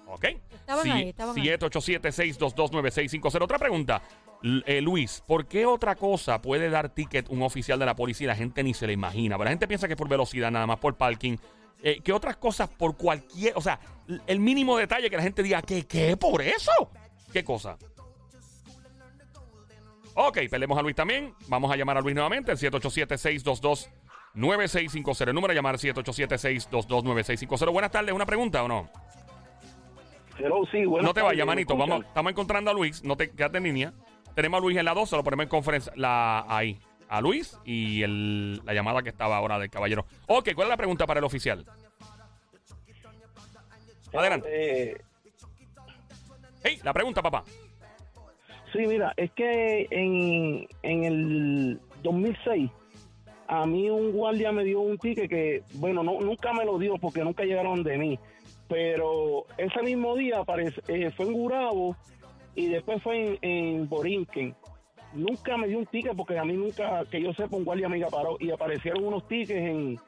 [0.06, 0.24] Ok.
[0.52, 1.48] Estaban ahí, estaban ahí.
[1.48, 3.42] 787-622-9650.
[3.42, 4.00] Otra pregunta.
[4.42, 8.24] L- eh, Luis, ¿por qué otra cosa puede dar ticket un oficial de la policía
[8.26, 9.34] y la gente ni se le imagina?
[9.36, 11.36] Pero la gente piensa que es por velocidad, nada más por parking.
[11.82, 13.54] Eh, ¿Qué otras cosas por cualquier...
[13.56, 15.86] O sea, l- el mínimo detalle que la gente diga, ¿qué?
[15.86, 16.16] ¿Qué?
[16.16, 16.70] ¿Por eso?
[17.32, 17.76] ¿Qué cosa?
[20.14, 21.34] Ok, peleemos a Luis también.
[21.48, 23.88] Vamos a llamar a Luis nuevamente, el 787-622-9650.
[24.34, 27.72] El número a llamar 787-622-9650.
[27.72, 28.88] Buenas tardes, ¿una pregunta o no?
[30.38, 31.76] Hello, sí, buenas no te vayas, ¿me manito.
[31.76, 33.02] Vamos, estamos encontrando a Luis.
[33.04, 33.92] No te quedaste en línea.
[34.34, 36.78] Tenemos a Luis en la 2, se lo ponemos en conferencia la, ahí.
[37.08, 40.06] A Luis y el- la llamada que estaba ahora del caballero.
[40.28, 41.66] Ok, ¿cuál es la pregunta para el oficial?
[44.14, 44.48] Adelante.
[44.92, 44.96] Eh,
[46.62, 47.42] Hey, la pregunta, papá.
[48.70, 52.70] sí, mira, es que en, en el 2006
[53.52, 56.94] a mí un guardia me dio un ticket que, bueno, no, nunca me lo dio
[56.98, 58.18] porque nunca llegaron de mí,
[58.68, 61.96] pero ese mismo día aparece, eh, fue en Gurabo
[62.54, 64.54] y después fue en, en Borinquen.
[65.14, 67.98] Nunca me dio un ticket porque a mí nunca, que yo sepa, un guardia me
[68.06, 69.98] paró y aparecieron unos tickets en...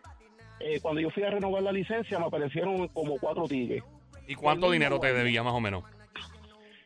[0.60, 3.84] eh, cuando yo fui a renovar la licencia me aparecieron como cuatro tickets.
[4.28, 5.82] ¿Y cuánto El dinero te debía, más o menos?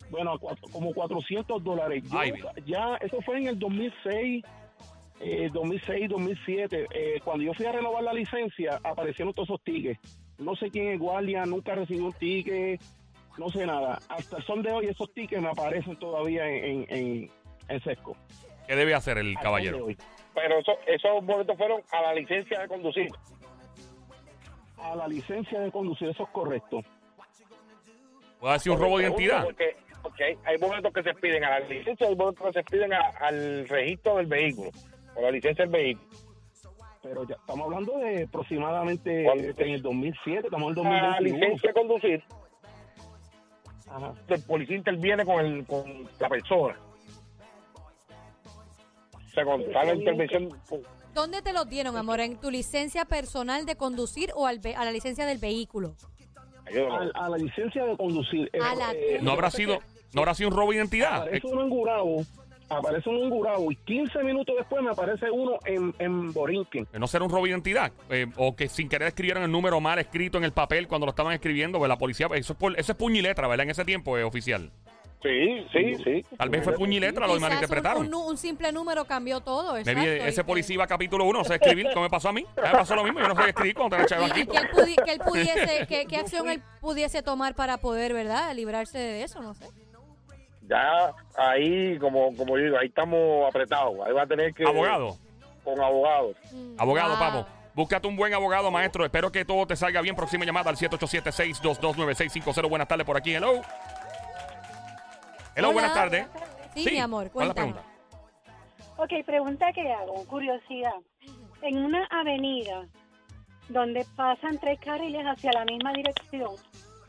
[0.09, 2.03] Bueno, cuatro- como 400 dólares.
[2.11, 4.43] Yo Ay, nunca- ya, eso fue en el 2006,
[5.21, 6.87] eh, 2006, 2007.
[6.93, 10.01] Eh, cuando yo fui a renovar la licencia, aparecieron todos esos tickets.
[10.39, 12.81] No sé quién es guardia, nunca recibí un ticket,
[13.39, 13.99] no sé nada.
[14.09, 17.31] Hasta el son de hoy, esos tickets me aparecen todavía en, en, en,
[17.69, 18.17] en sesco.
[18.67, 19.87] ¿Qué debe hacer el caballero?
[20.35, 23.09] Pero eso, esos boletos fueron a la licencia de conducir.
[24.79, 26.83] A la licencia de conducir, eso es correcto.
[28.39, 29.45] ¿Puede decir un robo de identidad?
[29.45, 32.65] Porque, porque hay, hay boletos que se piden a la licencia, hay boletos que se
[32.65, 34.71] piden a- al registro del vehículo,
[35.17, 36.09] o la licencia del vehículo.
[37.03, 39.45] Pero ya estamos hablando de aproximadamente ¿Cuándo?
[39.45, 41.39] en el 2007, estamos en el La 2021.
[41.39, 42.25] licencia de conducir,
[43.89, 44.15] Ajá.
[44.29, 46.77] el policía interviene con, el, con la persona.
[49.15, 50.83] O sea, con la intervención, con-
[51.15, 52.21] ¿Dónde te los dieron, amor?
[52.21, 55.95] ¿En tu licencia personal de conducir o al ve- a la licencia del vehículo?
[57.15, 58.51] A, a la licencia de conducir.
[58.53, 59.79] Eh, A la- eh, ¿No habrá sido,
[60.13, 61.19] no habrá sido un robo de identidad?
[61.19, 62.23] Eh, Aparece uno en Gurabo,
[62.69, 66.87] aparece uno en Gurabo y 15 minutos después me aparece uno en, en Borinquen.
[66.99, 67.93] ¿No será un robo de identidad?
[68.11, 71.11] Eh, o que sin querer escribieron el número mal escrito en el papel cuando lo
[71.11, 73.65] estaban escribiendo, pues la policía, eso es, por- eso es puño y letra, ¿verdad?
[73.65, 74.71] En ese tiempo, eh, oficial.
[75.23, 76.25] Sí, sí, sí.
[76.37, 78.07] Tal vez fue puño y letra, lo malinterpretaron.
[78.07, 80.27] Un, un- un simple número cambió todo, Maybe exacto.
[80.27, 82.45] ese policía iba a capítulo 1, no sé escribir, ¿cómo me pasó a mí?
[82.57, 84.47] A mí me pasó lo mismo, yo no sé escribir cuando Y, echado y aquí.
[84.47, 88.55] que él, pudi- que él pudiese, que- ¿qué acción él pudiese tomar para poder, verdad,
[88.55, 89.41] librarse de eso?
[89.43, 89.67] No sé.
[90.69, 93.95] Ya ahí, como, como yo digo, ahí estamos apretados.
[94.07, 94.65] Ahí va a tener que...
[94.67, 95.17] Abogado,
[95.65, 96.37] Con abogados.
[96.53, 97.19] Mm, abogado, wow.
[97.19, 97.47] papo.
[97.75, 99.05] Búscate un buen abogado, maestro.
[99.05, 100.17] Espero que todo te salga bien.
[100.17, 102.69] Próxima llamada al 787-622-9650.
[102.69, 103.35] Buenas tardes por aquí.
[103.35, 103.61] Hello.
[105.55, 105.73] Hello, Hola.
[105.73, 106.27] buenas tardes.
[106.75, 107.85] Sí, mi amor, ¿cuál es la cuéntanos.
[107.85, 107.97] pregunta?
[108.99, 110.95] Ok, pregunta que hago, curiosidad.
[111.63, 112.87] En una avenida
[113.69, 116.51] donde pasan tres carriles hacia la misma dirección,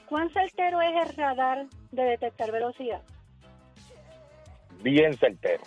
[0.10, 3.02] ¿cuán certero es el radar de detectar velocidad?
[4.82, 5.64] Bien certero.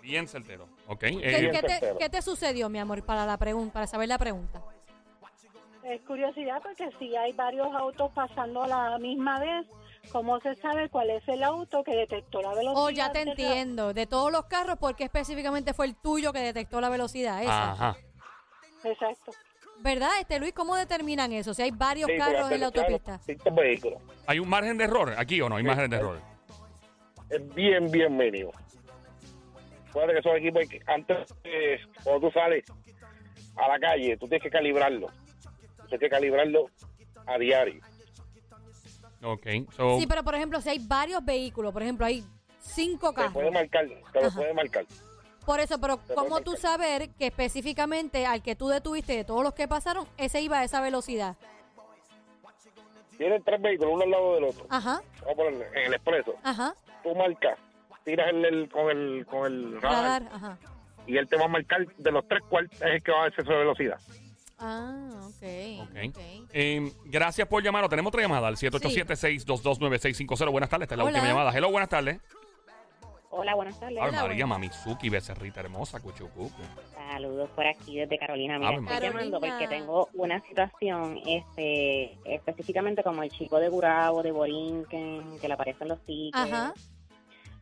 [0.00, 0.68] Bien certero.
[0.86, 1.00] Ok.
[1.00, 1.98] ¿Qué, eh, qué te, certero.
[1.98, 4.62] qué te sucedió, mi amor, para la pregunta, para saber la pregunta?
[5.82, 9.66] Es curiosidad porque si hay varios autos pasando a la misma vez,
[10.12, 12.82] ¿cómo se sabe cuál es el auto que detectó la velocidad?
[12.84, 13.92] Oh, ya te entiendo.
[13.92, 17.42] De todos los carros, ¿por qué específicamente fue el tuyo que detectó la velocidad?
[17.42, 17.72] Esa.
[17.72, 17.96] Ajá.
[18.82, 19.32] Exacto.
[19.80, 20.52] ¿Verdad, este Luis?
[20.54, 21.52] ¿Cómo determinan eso?
[21.52, 23.20] Si hay varios Sí, carros en la autopista.
[23.52, 24.00] vehículos.
[24.26, 25.56] ¿Hay un margen de error aquí o no?
[25.56, 26.33] Hay margen de error.
[27.34, 28.52] Es bien, bien mínimo.
[29.90, 32.64] Acuérdate que esos equipos, hay que- antes, eh, cuando tú sales
[33.56, 35.08] a la calle, tú tienes que calibrarlo.
[35.08, 36.70] Tú tienes que calibrarlo
[37.26, 37.80] a diario.
[39.24, 39.46] Ok.
[39.76, 42.22] So, Sí, pero por ejemplo, si hay varios vehículos, por ejemplo, hay
[42.60, 43.52] cinco Te puede carros.
[43.52, 44.36] marcar, te lo Ajá.
[44.38, 44.84] puede marcar.
[45.44, 46.70] Por eso, pero Te ¿cómo tú marcar.
[46.70, 50.64] saber que específicamente al que tú detuviste de todos los que pasaron, ese iba a
[50.64, 51.36] esa velocidad?
[53.16, 54.66] Tienen tres vehículos, uno al lado del otro.
[54.70, 56.34] Ajá, Vamos a ponerle en el expreso.
[56.42, 57.56] ajá, Tú marcas,
[58.04, 60.58] tiras el, el- con el con el radar, radar, ajá.
[61.06, 63.28] y él te va a marcar de los tres cuál es el que va a
[63.28, 63.98] exceso de velocidad.
[64.58, 65.42] Ah, ok.
[65.82, 65.96] Ok.
[66.08, 66.18] ok.
[66.52, 67.90] eh, gracias por llamarnos.
[67.90, 70.50] Tenemos otra llamada al 787-622-9650.
[70.50, 70.84] Buenas tardes.
[70.86, 71.12] Esta es la Hola.
[71.12, 71.52] última llamada.
[71.56, 72.20] Hello, buenas tardes.
[73.30, 73.98] Hola, buenas tardes.
[73.98, 74.48] Ave Hola, María, buenas.
[74.70, 76.50] Mamizuki, becerrita hermosa, cuchucucu.
[76.94, 78.58] Saludos por aquí desde Carolina.
[78.58, 79.10] Mira, Ave estoy María.
[79.10, 85.48] llamando porque tengo una situación, este, específicamente como el chico de Gurabo, de Borinquen, que
[85.48, 86.36] le aparecen los tickets.
[86.52, 86.72] Ajá.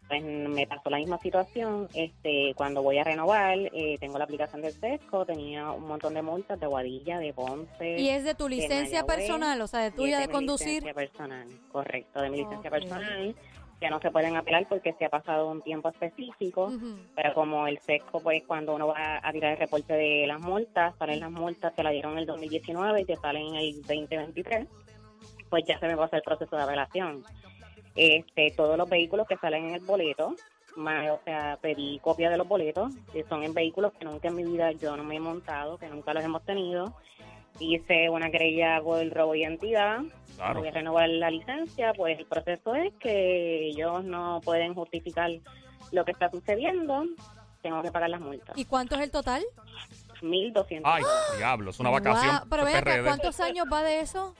[0.08, 1.88] Pues me pasó la misma situación.
[1.94, 6.22] Este, cuando voy a renovar, eh, tengo la aplicación del SESCO, tenía un montón de
[6.22, 7.98] multas de Guadilla, de Ponce.
[7.98, 10.82] Y es de tu de licencia personal, o sea, de tuya es de mi conducir.
[10.82, 13.34] licencia personal, correcto, de mi licencia personal,
[13.80, 16.70] que no se pueden apelar porque se ha pasado un tiempo específico.
[17.16, 20.94] Pero como el sesco, pues cuando uno va a tirar el reporte de las multas,
[20.98, 24.68] salen las multas, se la dieron en el 2019 y te salen en el 2023,
[25.48, 27.24] pues ya se me pasó el proceso de apelación.
[27.94, 30.34] Este, todos los vehículos que salen en el boleto,
[30.76, 34.36] más, o sea, pedí copia de los boletos, que son en vehículos que nunca en
[34.36, 36.94] mi vida yo no me he montado, que nunca los hemos tenido.
[37.60, 40.00] Hice una querella por robo de identidad,
[40.36, 40.60] Claro.
[40.60, 45.30] voy a renovar la licencia, pues el proceso es que ellos no pueden justificar
[45.92, 47.04] lo que está sucediendo,
[47.60, 48.56] tengo que pagar las multas.
[48.56, 49.42] ¿Y cuánto es el total?
[50.22, 50.80] 1.200.
[50.84, 51.02] Ay,
[51.36, 52.40] diablo, es una vacación.
[52.48, 53.02] Pero Esto ve es acá.
[53.04, 54.34] ¿cuántos años va de eso?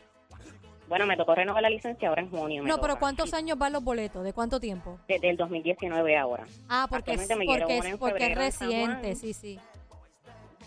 [0.89, 2.63] Bueno, me tocó renovar la licencia ahora en junio.
[2.63, 3.01] No, pero toca.
[3.01, 4.25] ¿cuántos años van los boletos?
[4.25, 4.99] ¿De cuánto tiempo?
[5.09, 6.45] Desde el 2019 ahora.
[6.69, 9.59] Ah, porque es, porque es, porque es reciente, sí, sí.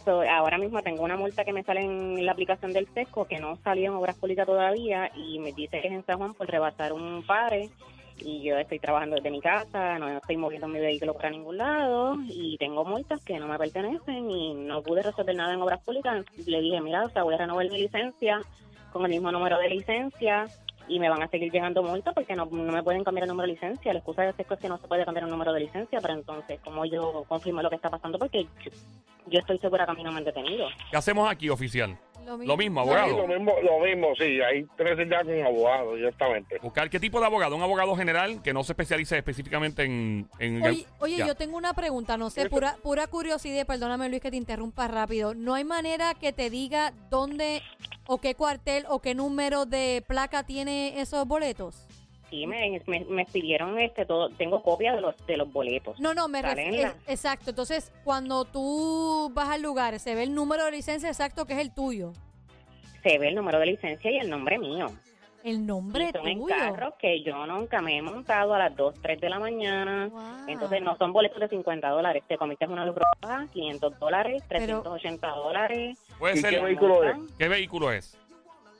[0.03, 3.39] So, ahora mismo tengo una multa que me sale en la aplicación del SESCO que
[3.39, 6.47] no salió en obras públicas todavía y me dice que es en San Juan por
[6.47, 7.71] rebasar un pare
[8.17, 12.15] y yo estoy trabajando desde mi casa, no estoy moviendo mi vehículo para ningún lado
[12.27, 16.23] y tengo multas que no me pertenecen y no pude resolver nada en obras públicas.
[16.45, 18.39] Le dije, mira, o sea, voy a renovar mi licencia
[18.95, 20.45] con el mismo número de licencia
[20.87, 23.45] y me van a seguir llegando multas porque no, no me pueden cambiar el número
[23.45, 23.91] de licencia.
[23.91, 26.13] La excusa de SESCO es que no se puede cambiar el número de licencia, pero
[26.13, 28.17] entonces, como yo confirmo lo que está pasando?
[28.17, 28.71] Porque yo,
[29.27, 30.67] yo estoy segura que a mí no me han detenido.
[30.89, 31.97] ¿Qué hacemos aquí, oficial?
[32.25, 33.17] Lo Lo mismo, Sí, abogado.
[33.17, 34.23] lo mismo, lo mismo, sí,
[34.77, 36.59] que ir ya con un abogado, directamente.
[36.61, 37.55] Buscar qué tipo de abogado.
[37.55, 40.27] Un abogado general que no se especialice específicamente en...
[40.39, 44.31] en Oye, oye, yo tengo una pregunta, no sé, pura, pura curiosidad, perdóname Luis que
[44.31, 45.33] te interrumpa rápido.
[45.33, 47.61] ¿No hay manera que te diga dónde
[48.07, 51.87] o qué cuartel o qué número de placa tiene esos boletos?
[52.35, 55.97] Sí, me, me, me pidieron este todo, tengo copia de los de los boletos.
[55.99, 56.81] No, no, me refiero.
[56.89, 61.45] la- Exacto, entonces cuando tú vas al lugar, se ve el número de licencia exacto
[61.45, 62.11] que es el tuyo.
[63.03, 64.87] Se ve el número de licencia y el nombre mío.
[65.45, 68.95] El nombre Y son en carros que yo nunca me he montado a las 2,
[68.99, 70.07] 3 de la mañana.
[70.07, 70.47] Wow.
[70.47, 72.23] Entonces no son boletos de 50 dólares.
[72.27, 75.99] Te comiste una luz roja, 500 dólares, 380 dólares.
[76.17, 76.49] Puede ¿Y ser.
[76.55, 77.15] qué vehículo es?
[77.37, 78.17] ¿Qué vehículo es?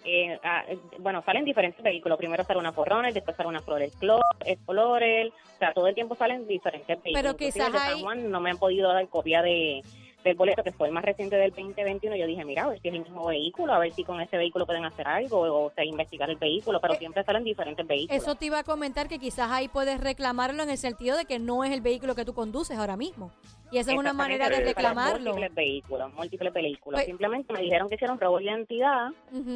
[0.06, 2.18] Eh, ah, eh, bueno, salen diferentes vehículos.
[2.18, 5.28] Primero sale una Forroner, después sale una Flores Clo- Explorer.
[5.56, 7.22] O sea, todo el tiempo salen diferentes vehículos.
[7.22, 9.82] Pero quizás de San hay- Juan no me han podido dar copia de
[10.24, 12.16] del boleto, que fue el más reciente del 2021.
[12.16, 14.38] Yo dije, mira, a ver si es el mismo vehículo, a ver si con ese
[14.38, 16.82] vehículo pueden hacer algo, o, sea, investigar el vehículo.
[16.82, 18.24] Pero Eh, siempre salen diferentes vehículos.
[18.24, 21.38] Eso te iba a comentar que quizás ahí puedes reclamarlo en el sentido de que
[21.38, 23.30] no es el vehículo que tú conduces ahora mismo.
[23.72, 25.20] Y esa es una manera de reclamarlo.
[25.34, 26.98] Múltiples vehículos, múltiples vehículos.
[27.00, 29.10] Pues- Simplemente me dijeron que hicieron robo de identidad.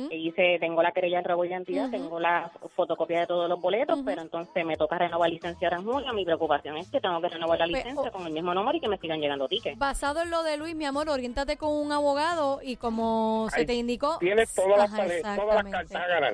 [0.09, 3.61] E hice, tengo la querella en robo de identidad, tengo la fotocopia de todos los
[3.61, 6.13] boletos, pero entonces me toca renovar licencia ahora en julio.
[6.13, 8.81] Mi preocupación es que tengo que renovar la Pues, licencia con el mismo número y
[8.81, 9.77] que me sigan llegando tickets.
[9.77, 13.65] Basado en lo de Luis, mi amor, oriéntate con un abogado y como se Ay,
[13.65, 14.17] te indicó.
[14.19, 16.33] Tienes todas las, Ajá, tare- todas las cartas a ganar.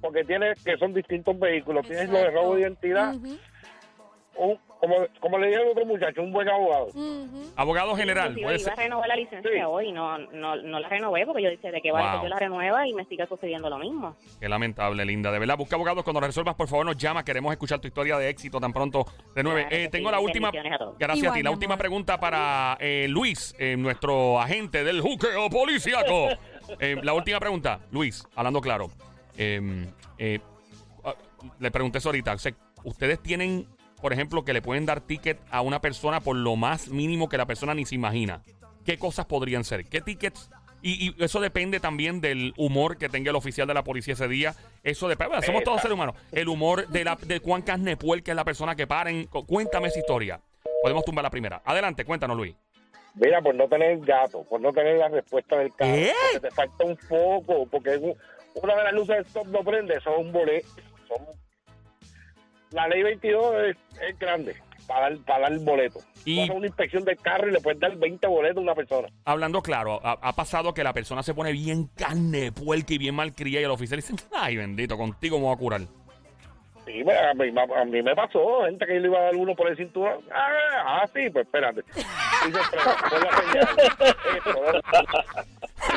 [0.00, 1.86] Porque tienes que son distintos vehículos.
[1.86, 3.14] Tienes lo de robo de identidad.
[4.36, 6.88] Un- como, como le dije al otro muchacho, un buen abogado.
[7.56, 8.30] Abogado general.
[8.38, 8.72] Inclusive Puede iba ser.
[8.72, 9.60] a renovar la licencia Sí.
[9.66, 12.20] hoy, no, no, no la renové porque yo dije de qué vale Wow.
[12.20, 14.16] que yo la renueva y me siga sucediendo lo mismo.
[14.40, 15.30] Qué lamentable, linda.
[15.32, 16.04] De verdad, busca abogados.
[16.04, 17.24] Cuando resuelvas, por favor, nos llama.
[17.24, 19.04] Queremos escuchar tu historia de éxito tan pronto.
[19.34, 19.66] De nueve.
[19.68, 20.12] Claro Eh, tengo sí.
[20.14, 20.48] la última.
[20.48, 20.52] A.
[20.98, 21.42] Gracias Igual, a ti.
[21.42, 26.28] La última pregunta para eh, Luis, eh, nuestro agente del juqueo policíaco.
[26.80, 28.86] Eh, la última pregunta, Luis, hablando claro.
[29.36, 30.38] Eh, eh,
[31.04, 31.14] ah,
[31.60, 32.32] le pregunté eso ahorita.
[32.32, 32.52] o sea,
[32.84, 33.66] Ustedes tienen,
[34.04, 37.38] por ejemplo, que le pueden dar ticket a una persona por lo más mínimo que
[37.38, 38.42] la persona ni se imagina.
[38.84, 39.86] ¿Qué cosas podrían ser?
[39.86, 40.50] ¿Qué tickets?
[40.82, 44.28] Y, y eso depende también del humor que tenga el oficial de la policía ese
[44.28, 44.54] día.
[44.82, 45.28] Eso depende.
[45.30, 46.16] bueno, somos todos seres humanos.
[46.32, 49.24] El humor de, la, de cuán carnepuerca es la persona que paren.
[49.28, 50.38] Cu- Cuéntame esa historia.
[50.82, 51.62] Podemos tumbar la primera.
[51.64, 52.54] Adelante, cuéntanos, Luis.
[53.14, 56.12] Mira, por no tener gato, por no tener la respuesta del carro, ¿Qué?
[56.34, 58.14] porque te falta un foco, porque un-
[58.62, 60.68] una de las luces del stop no prende, son un boleto.
[61.08, 61.24] Son...
[62.74, 64.54] La ley 22 es, es grande
[64.86, 66.00] para dar, para dar boleto.
[66.24, 68.74] Y- Tú haces una inspección del carro y le puedes dar 20 boletos a una
[68.74, 69.08] persona.
[69.24, 73.14] Hablando claro, ha, ha pasado que la persona se pone bien carne, puerca y bien
[73.14, 75.80] malcriada y el oficial dice, ay bendito, contigo me voy a curar.
[76.84, 77.44] Sí, me- a mí,
[77.76, 80.22] a mí me pasó, gente que yo le iba a dar uno por el cinturón.
[80.30, 80.48] Ah,
[81.02, 81.80] ah, sí, pues espérate.
[81.80, 82.10] Esto,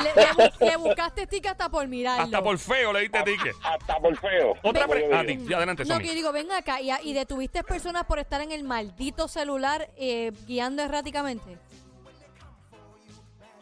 [0.04, 2.23] Le, le le buscaste tica hasta por mirarlo.
[2.26, 3.56] Hasta por feo le diste ticket.
[3.63, 4.54] Hasta por feo.
[4.63, 5.19] Otra Como yo pre- ah,
[5.58, 8.63] adelante, No, que yo digo, ven acá, y, y detuviste personas por estar en el
[8.63, 11.58] maldito celular eh, guiando erráticamente.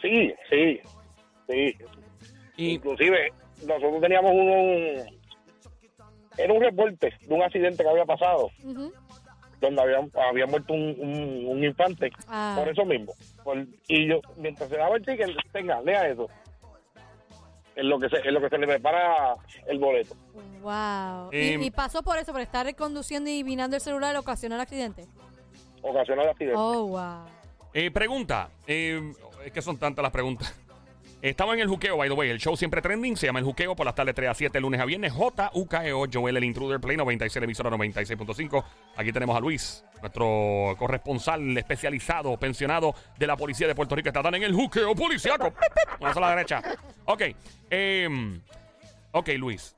[0.02, 0.82] Sí, sí,
[1.50, 1.78] sí.
[2.58, 3.32] Y, Inclusive,
[3.66, 5.16] nosotros teníamos un...
[6.38, 8.50] Era un reporte de un accidente que había pasado,
[9.62, 9.98] donde había,
[10.30, 12.56] había muerto un, un, un infante, Ah.
[12.58, 13.14] por eso mismo.
[13.44, 16.28] Por- y yo, mientras se daba el ticket, tenga, lea eso.
[17.76, 19.36] En lo que se, en lo que se le prepara
[19.68, 20.16] el boleto.
[20.62, 21.30] Wow.
[21.34, 25.06] Y, y pasó por eso, por estar conduciendo y vinando el celular, ocasionó el accidente.
[25.82, 26.58] Ocasiona el accidente.
[26.58, 27.26] Oh, wow.
[27.74, 29.02] eh, pregunta, eh,
[29.46, 30.58] es que son tantas las preguntas.
[31.26, 32.30] Estamos en el juqueo, by the way.
[32.30, 33.18] El show siempre trending.
[33.18, 35.12] Se llama El Juqueo por las tardes 3 a 7, lunes a viernes.
[35.12, 38.64] J-U-K-E-O, Joel el Intruder, Play 96, emisora 96.5.
[38.96, 44.10] Aquí tenemos a Luis, nuestro corresponsal especializado, pensionado de la policía de Puerto Rico.
[44.10, 45.52] Está en el juqueo policiaco.
[46.00, 46.62] Una sola derecha.
[47.06, 47.24] Ok.
[47.72, 48.40] em,
[49.12, 49.76] ok, Luis.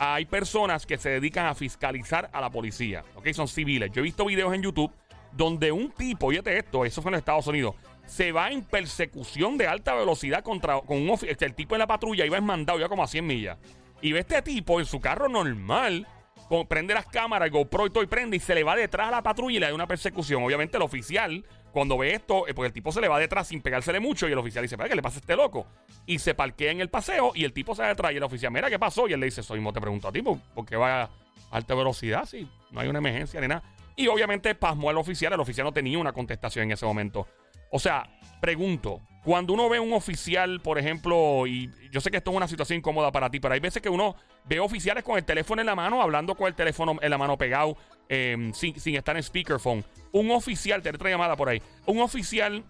[0.00, 3.04] Hay personas que se dedican a fiscalizar a la policía.
[3.14, 3.92] Ok, son civiles.
[3.92, 4.90] Yo he visto videos en YouTube
[5.30, 7.76] donde un tipo, oye esto, eso fue en Estados Unidos,
[8.08, 11.86] se va en persecución de alta velocidad contra con un este, el tipo en la
[11.86, 13.58] patrulla iba mandado ya como a 100 millas.
[14.00, 16.06] Y ve este tipo en su carro normal,
[16.48, 19.10] con- prende las cámaras, GoPro y todo y prende y se le va detrás a
[19.10, 20.42] la patrulla y le da una persecución.
[20.42, 23.60] Obviamente el oficial, cuando ve esto, eh, porque el tipo se le va detrás sin
[23.60, 25.66] pegársele mucho y el oficial dice, ¿para qué le pasa a este loco?
[26.06, 28.50] Y se parquea en el paseo y el tipo se va detrás y el oficial,
[28.52, 29.06] mira, ¿qué pasó?
[29.08, 31.10] Y él le dice, soy mismo te pregunto a ti, ¿por por qué va a
[31.50, 33.62] alta velocidad si no hay una emergencia ni nada?
[33.96, 37.26] Y obviamente pasmó al oficial, el oficial no tenía una contestación en ese momento.
[37.70, 38.08] O sea,
[38.40, 42.48] pregunto, cuando uno ve un oficial, por ejemplo, y yo sé que esto es una
[42.48, 45.66] situación incómoda para ti, pero hay veces que uno ve oficiales con el teléfono en
[45.66, 47.76] la mano, hablando con el teléfono en la mano pegado,
[48.08, 49.84] eh, sin, estar en speakerphone.
[50.12, 52.64] Un oficial, te otra llamada por ahí, un oficial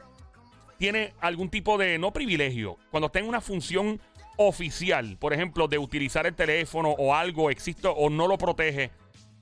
[0.78, 4.00] tiene algún tipo de, no privilegio, cuando en una función
[4.37, 8.90] oficial, por ejemplo, de utilizar el teléfono o algo, existe o no lo protege,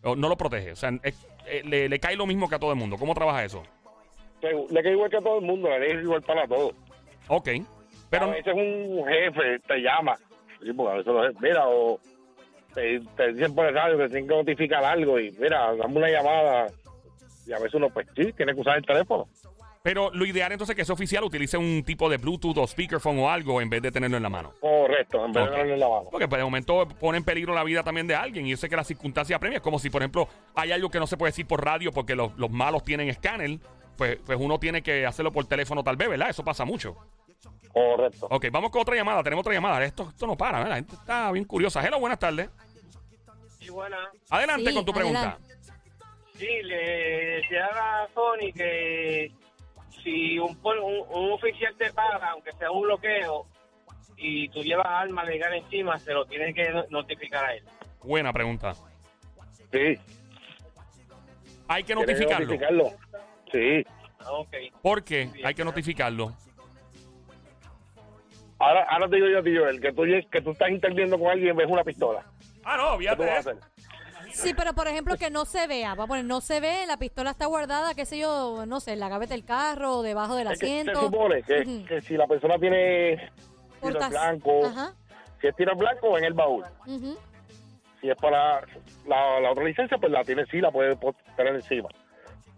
[0.03, 2.73] o no lo protege, o sea, eh, le, le cae lo mismo que a todo
[2.73, 2.97] el mundo.
[2.99, 3.63] ¿Cómo trabaja eso?
[4.71, 6.73] Le queda igual que a todo el mundo, la ley es igual para todos.
[7.29, 7.49] Ok,
[8.11, 10.17] pero a veces un jefe te llama,
[10.63, 11.99] sí, porque a veces los jefes, mira, o
[12.75, 16.11] te, te dicen por el radio que tienen que notificar algo y mira, dame una
[16.11, 16.67] llamada.
[17.47, 19.29] Y a veces uno, pues sí, tiene que usar el teléfono.
[19.87, 23.21] Pero lo ideal entonces es que ese oficial utilice un tipo de Bluetooth o speakerphone
[23.21, 24.53] o algo en vez de tenerlo en la mano.
[24.59, 26.09] Correcto, en vez de darle en la mano.
[26.11, 28.47] Porque pues, de momento pone en peligro la vida también de alguien.
[28.47, 29.59] Y yo sé que la circunstancia apremia.
[29.59, 32.17] Es como si, por ejemplo, hay algo que no se puede decir por radio porque
[32.17, 33.61] los, los malos tienen escáner.
[33.97, 36.29] Pues, pues uno tiene que hacerlo por teléfono tal vez, ¿verdad?
[36.31, 36.97] Eso pasa mucho.
[37.73, 38.27] Correcto.
[38.31, 39.23] Ok, vamos con otra llamada.
[39.23, 39.85] Tenemos otra llamada.
[39.85, 40.71] Esto, esto no para, ¿verdad?
[40.71, 41.85] La gente está bien curiosa.
[41.87, 42.49] Hello, buenas tardes.
[43.59, 43.99] Sí, buena.
[44.31, 45.21] Adelante Sí, con tu pregunta.
[45.21, 45.55] adelante.
[46.39, 46.77] Sí, le
[47.37, 49.33] decía a Sony que
[50.03, 53.47] si un, un, un oficial te paga, aunque sea un bloqueo,
[54.19, 57.65] y tú llevas arma legal encima, se lo tiene que no- notificar a él.
[58.03, 58.75] Buena pregunta.
[59.73, 59.99] Sí.
[61.69, 62.47] Hay que notificarlo.
[62.47, 62.93] notificarlo.
[63.57, 63.85] Sí.
[64.21, 64.55] Ah, Ok.
[64.83, 65.31] ¿Por qué?
[65.45, 66.33] Hay que notificarlo.
[68.59, 71.29] Ahora, ahora te digo yo a ti, Joel, que tú, que tú estás interviniendo con
[71.31, 72.25] alguien y ves una pistola.
[72.65, 73.57] Ah, no, ¿Qué tú vas a hacer?
[74.33, 76.97] Sí, pero por ejemplo que no se vea, va a poner no se ve, la
[76.99, 80.35] pistola está guardada, qué sé yo, no sé, en la gaveta del carro, o debajo
[80.35, 81.01] del Es que se asiento.
[81.03, 83.31] supone que, si la persona tiene
[83.81, 84.93] tiro blanco, Ajá.
[85.41, 86.65] si es tiro blanco, en el baúl.
[88.01, 88.61] Si es para
[89.07, 91.89] la, la otra licencia, pues la tiene, sí, la puede po- tener encima.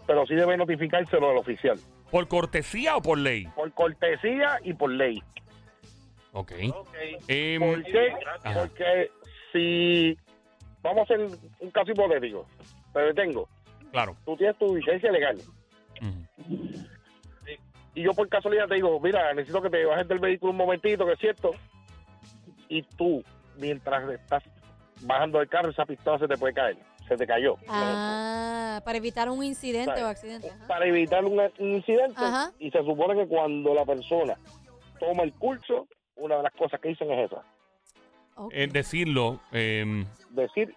[0.08, 1.78] Pero sí debe notificárselo al oficial.
[2.10, 3.46] ¿Por cortesía o por ley?
[3.54, 5.22] Por cortesía y por ley.
[6.32, 6.52] Ok.
[6.74, 6.94] Ok.
[7.28, 8.14] Em, ¿Por qué?
[8.42, 9.10] Porque
[9.52, 10.18] si
[10.82, 11.20] vamos a hacer
[11.60, 12.44] un caso hipotético,
[12.92, 13.48] te detengo,
[13.92, 14.16] claro.
[14.24, 15.38] tú tienes tu licencia legal
[17.98, 21.04] y yo por casualidad te digo, mira, necesito que te bajes del vehículo un momentito,
[21.04, 21.50] que es cierto,
[22.68, 23.24] y tú,
[23.56, 24.44] mientras estás
[25.00, 26.76] bajando del carro, esa pistola se te puede caer,
[27.08, 27.56] se te cayó.
[27.68, 30.04] Ah, para evitar un incidente ¿Sabes?
[30.04, 30.50] o accidente.
[30.50, 30.66] ajá.
[30.68, 32.52] Para evitar un, un incidente, Ajá.
[32.58, 34.34] y se supone que cuando la persona
[35.00, 37.42] toma el curso, una de las cosas que dicen es esa,
[38.36, 38.52] Ok.
[38.54, 39.40] Es decirlo.
[39.50, 40.72] em, decir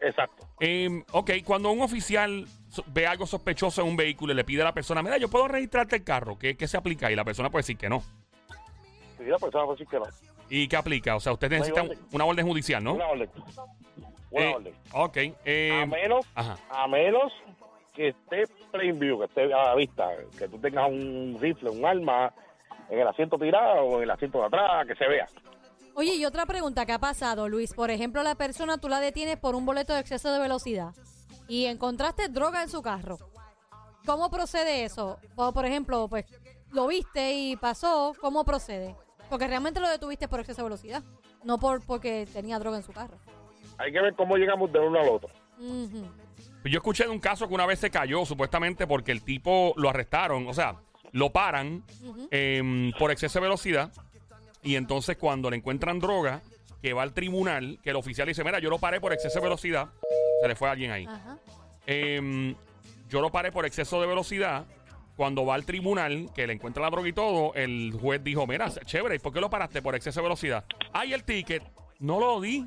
[0.00, 0.48] exacto.
[0.60, 2.46] em, ok, cuando un oficial
[2.88, 5.46] ve algo sospechoso en un vehículo y le pide a la persona, mira, yo puedo
[5.46, 7.10] registrarte el carro, ¿qué, qué se aplica?
[7.12, 8.02] Y la persona puede decir que no.
[9.18, 10.04] Si la persona puede decir que no.
[10.48, 11.16] ¿Y qué aplica?
[11.16, 11.98] O sea, usted necesita orden.
[12.12, 12.94] una orden judicial, ¿no?
[12.94, 13.30] Una orden.
[14.30, 14.74] Una Eh, orden.
[14.92, 15.16] Ok.
[15.44, 16.56] em, a menos ajá.
[16.70, 17.32] a menos
[17.94, 20.08] que esté plain view, que esté a la vista,
[20.38, 22.32] que tú tengas un rifle, un arma
[22.90, 25.26] en el asiento tirado o en el asiento de atrás, que se vea.
[25.94, 27.72] Oye, y otra pregunta que ha pasado, Luis.
[27.72, 30.90] Por ejemplo, la persona tú la detienes por un boleto de exceso de velocidad
[31.48, 33.18] y encontraste droga en su carro.
[34.04, 35.18] ¿Cómo procede eso?
[35.36, 36.26] O, por ejemplo, pues
[36.72, 38.94] lo viste y pasó, ¿cómo procede?
[39.30, 41.02] Porque realmente lo detuviste por exceso de velocidad,
[41.44, 43.16] no por porque tenía droga en su carro.
[43.78, 45.30] Hay que ver cómo llegamos de uno al otro.
[45.58, 46.06] Ujú.
[46.64, 49.88] Yo escuché de un caso que una vez se cayó, supuestamente porque el tipo lo
[49.88, 50.76] arrestaron, o sea,
[51.12, 51.84] lo paran
[52.30, 53.92] em, por exceso de velocidad.
[54.62, 56.42] Y entonces, cuando le encuentran droga,
[56.82, 59.44] que va al tribunal, que el oficial dice: Mira, yo lo paré por exceso de
[59.44, 59.88] velocidad.
[60.42, 61.06] Se le fue a alguien ahí.
[61.06, 61.38] Ajá.
[61.86, 62.54] Em,
[63.08, 64.66] yo lo paré por exceso de velocidad.
[65.16, 68.70] Cuando va al tribunal, que le encuentra la droga y todo, el juez dijo: Mira,
[68.84, 70.64] chévere, ¿y por qué lo paraste por exceso de velocidad?
[70.92, 71.62] Ay, el ticket,
[72.00, 72.66] no lo di.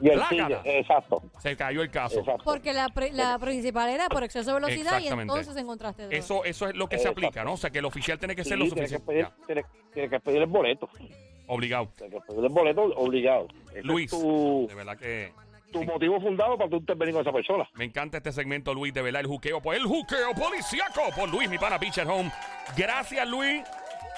[0.00, 2.20] Y el sigue, exacto, Se cayó el caso.
[2.20, 2.42] exacto.
[2.44, 5.32] Porque la, pri- la principal era por exceso de velocidad y Exactamente.
[5.32, 6.16] entonces encontraste droga.
[6.16, 7.20] Eso, eso es lo que se Exacto.
[7.26, 7.54] aplica, ¿no?
[7.54, 9.06] O sea, que el oficial tiene que Sí, ser lo tiene, que suficiente.
[9.06, 10.88] pedir, Ya, tiene, tiene que pedir el boleto.
[11.48, 11.88] obligado.
[11.96, 13.48] Tiene que pedir el boleto obligado.
[13.70, 15.32] Ese Luis, tu, de verdad que
[15.72, 17.68] tu motivo fundado para tú intervenir con esa persona.
[17.74, 19.60] me encanta este segmento, Luis, de verdad, el juqueo.
[19.60, 22.30] Pues el juqueo policíaco por Luis, mi pana at Home.
[22.76, 23.62] Gracias, Luis.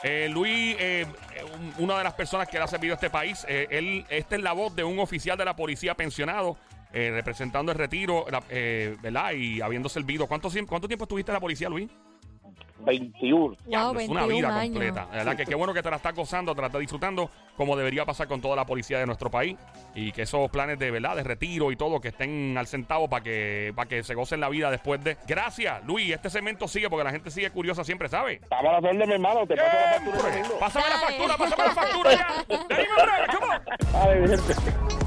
[0.03, 1.07] Eh, Luis, eh,
[1.55, 3.45] un- una de las personas que le ha servido a este país.
[3.49, 6.57] eh, él, esta es la voz de un oficial de la policía pensionado,
[6.93, 9.33] eh, representando el retiro, la- eh, ¿verdad?
[9.33, 10.27] Y habiendo servido.
[10.27, 11.91] ¿Cuánto, ¿Cuánto tiempo estuviste en la policía, Luis?
[12.85, 13.57] 21.
[13.67, 14.71] Diablo, Wow, es una 21 vida años.
[14.73, 15.07] completa.
[15.11, 17.77] La verdad que qué bueno que te la estás gozando, te la estás disfrutando, como
[17.77, 19.57] debería pasar con toda la policía de nuestro país.
[19.95, 23.23] Y que esos planes de verdad, de retiro y todo, que estén al centavo para
[23.23, 25.17] que, para que se gocen la vida después de.
[25.27, 26.13] Gracias, Luis.
[26.13, 28.41] Este segmento sigue porque la gente sigue curiosa siempre, ¿sabes?
[28.43, 29.47] Estamos a la mi hermano.
[29.47, 30.59] Te paso la factura.
[30.59, 32.45] Pásame la factura, pásame la factura ya.
[32.69, 33.93] Dale, brother, come on.
[33.93, 35.00] Dale, mi gente.